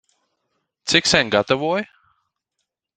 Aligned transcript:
Cik 0.87 1.05
sen 1.07 1.27
gatavoji? 1.33 1.83